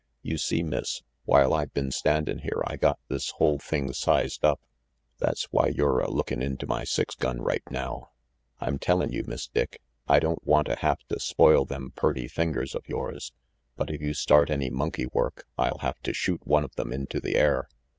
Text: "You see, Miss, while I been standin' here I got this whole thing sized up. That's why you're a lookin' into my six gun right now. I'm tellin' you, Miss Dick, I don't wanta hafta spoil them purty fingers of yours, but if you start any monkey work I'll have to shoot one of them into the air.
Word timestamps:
"You 0.23 0.39
see, 0.39 0.63
Miss, 0.63 1.03
while 1.25 1.53
I 1.53 1.65
been 1.65 1.91
standin' 1.91 2.39
here 2.39 2.63
I 2.65 2.75
got 2.75 2.97
this 3.07 3.29
whole 3.37 3.59
thing 3.59 3.93
sized 3.93 4.43
up. 4.43 4.59
That's 5.19 5.43
why 5.51 5.67
you're 5.67 5.99
a 5.99 6.09
lookin' 6.09 6.41
into 6.41 6.65
my 6.65 6.85
six 6.85 7.13
gun 7.13 7.39
right 7.39 7.61
now. 7.69 8.09
I'm 8.59 8.79
tellin' 8.79 9.11
you, 9.11 9.23
Miss 9.27 9.47
Dick, 9.47 9.79
I 10.07 10.17
don't 10.17 10.43
wanta 10.43 10.77
hafta 10.77 11.19
spoil 11.19 11.65
them 11.65 11.91
purty 11.95 12.27
fingers 12.27 12.73
of 12.73 12.89
yours, 12.89 13.31
but 13.75 13.91
if 13.91 14.01
you 14.01 14.15
start 14.15 14.49
any 14.49 14.71
monkey 14.71 15.05
work 15.05 15.45
I'll 15.55 15.77
have 15.81 16.01
to 16.01 16.13
shoot 16.15 16.47
one 16.47 16.63
of 16.63 16.73
them 16.77 16.91
into 16.91 17.19
the 17.19 17.35
air. 17.35 17.69